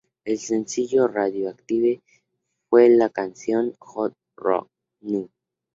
El 0.25 0.39
sencillo 0.39 1.07
"Radioactive" 1.07 2.01
fue 2.71 2.89
la 2.89 3.09
"Canción 3.11 3.75
Hot 3.77 4.15
Rock 4.35 4.67
No. 5.01 5.29